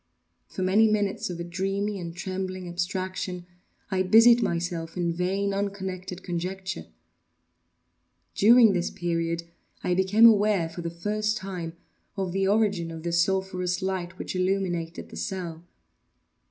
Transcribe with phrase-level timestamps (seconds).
[0.47, 3.45] For many minutes of a dreamy and trembling abstraction,
[3.91, 6.87] I busied myself in vain, unconnected conjecture.
[8.33, 9.43] During this period,
[9.83, 11.73] I became aware, for the first time,
[12.17, 15.65] of the origin of the sulphurous light which illumined the cell.